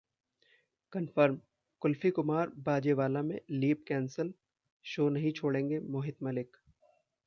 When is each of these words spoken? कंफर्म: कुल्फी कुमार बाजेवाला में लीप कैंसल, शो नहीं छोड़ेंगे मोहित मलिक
कंफर्म: 0.93 1.37
कुल्फी 1.81 2.11
कुमार 2.11 2.51
बाजेवाला 2.65 3.21
में 3.21 3.39
लीप 3.51 3.83
कैंसल, 3.87 4.33
शो 4.85 5.09
नहीं 5.09 5.31
छोड़ेंगे 5.31 5.79
मोहित 5.89 6.23
मलिक 6.23 6.57